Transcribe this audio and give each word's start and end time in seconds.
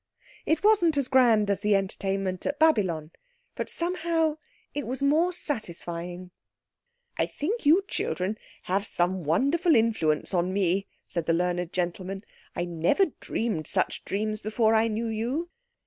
It 0.47 0.63
wasn't 0.63 0.97
as 0.97 1.07
grand 1.07 1.47
as 1.51 1.61
the 1.61 1.75
entertainment 1.75 2.47
at 2.47 2.57
Babylon, 2.57 3.11
but 3.53 3.69
somehow 3.69 4.37
it 4.73 4.87
was 4.87 5.03
more 5.03 5.31
satisfying. 5.31 6.31
"I 7.19 7.27
think 7.27 7.67
you 7.67 7.83
children 7.87 8.39
have 8.63 8.83
some 8.83 9.23
wonderful 9.23 9.75
influence 9.75 10.33
on 10.33 10.51
me," 10.53 10.87
said 11.05 11.27
the 11.27 11.33
learned 11.33 11.71
gentleman. 11.71 12.23
"I 12.55 12.65
never 12.65 13.11
dreamed 13.19 13.67
such 13.67 14.03
dreams 14.03 14.39
before 14.39 14.73
I 14.73 14.87
knew 14.87 15.05
you." 15.05 15.51